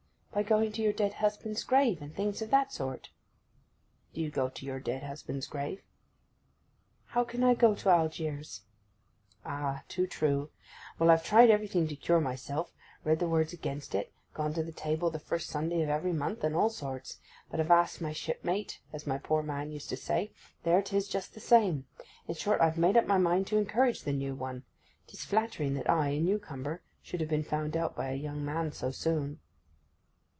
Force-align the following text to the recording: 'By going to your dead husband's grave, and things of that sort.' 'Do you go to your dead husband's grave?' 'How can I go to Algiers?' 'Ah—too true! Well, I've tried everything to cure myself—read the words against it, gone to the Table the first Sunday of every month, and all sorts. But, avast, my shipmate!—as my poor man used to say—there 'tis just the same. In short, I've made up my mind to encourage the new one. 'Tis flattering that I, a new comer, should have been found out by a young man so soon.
'By 0.33 0.43
going 0.43 0.71
to 0.71 0.81
your 0.81 0.93
dead 0.93 1.15
husband's 1.15 1.65
grave, 1.65 2.01
and 2.01 2.15
things 2.15 2.41
of 2.41 2.51
that 2.51 2.71
sort.' 2.71 3.09
'Do 4.13 4.21
you 4.21 4.31
go 4.31 4.47
to 4.47 4.65
your 4.65 4.79
dead 4.79 5.03
husband's 5.03 5.45
grave?' 5.45 5.83
'How 7.07 7.25
can 7.25 7.43
I 7.43 7.53
go 7.53 7.75
to 7.75 7.89
Algiers?' 7.89 8.61
'Ah—too 9.43 10.07
true! 10.07 10.49
Well, 10.97 11.09
I've 11.11 11.25
tried 11.25 11.49
everything 11.49 11.85
to 11.89 11.97
cure 11.97 12.21
myself—read 12.21 13.19
the 13.19 13.27
words 13.27 13.51
against 13.51 13.93
it, 13.93 14.13
gone 14.33 14.53
to 14.53 14.63
the 14.63 14.71
Table 14.71 15.11
the 15.11 15.19
first 15.19 15.49
Sunday 15.49 15.81
of 15.81 15.89
every 15.89 16.13
month, 16.13 16.45
and 16.45 16.55
all 16.55 16.69
sorts. 16.69 17.17
But, 17.49 17.59
avast, 17.59 17.99
my 17.99 18.13
shipmate!—as 18.13 19.05
my 19.05 19.17
poor 19.17 19.43
man 19.43 19.69
used 19.73 19.89
to 19.89 19.97
say—there 19.97 20.81
'tis 20.81 21.09
just 21.09 21.33
the 21.33 21.41
same. 21.41 21.87
In 22.29 22.35
short, 22.35 22.61
I've 22.61 22.77
made 22.77 22.95
up 22.95 23.05
my 23.05 23.17
mind 23.17 23.47
to 23.47 23.57
encourage 23.57 24.03
the 24.03 24.13
new 24.13 24.33
one. 24.33 24.63
'Tis 25.07 25.25
flattering 25.25 25.73
that 25.73 25.89
I, 25.89 26.07
a 26.11 26.19
new 26.21 26.39
comer, 26.39 26.81
should 27.03 27.19
have 27.19 27.29
been 27.29 27.43
found 27.43 27.75
out 27.75 27.97
by 27.97 28.11
a 28.11 28.15
young 28.15 28.45
man 28.45 28.71
so 28.71 28.91
soon. 28.91 29.41